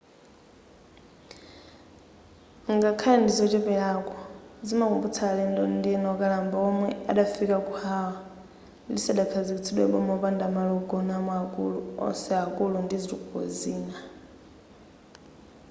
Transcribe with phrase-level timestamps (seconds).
[2.77, 4.17] ngakhale ndizocheperako
[4.67, 5.61] zimakumbutsa alendo
[5.95, 8.21] ena okalamba omwe adafika ku hawaii
[8.93, 13.97] lisadakhazikitsidwe boma opanda malo ogonamo akulu onse akulu ndi zitukuko zina